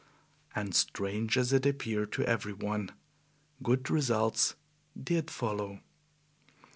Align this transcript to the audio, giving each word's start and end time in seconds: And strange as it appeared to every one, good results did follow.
And 0.55 0.73
strange 0.73 1.37
as 1.37 1.53
it 1.53 1.63
appeared 1.63 2.11
to 2.13 2.23
every 2.25 2.53
one, 2.53 2.89
good 3.61 3.87
results 3.91 4.55
did 4.99 5.29
follow. 5.29 5.81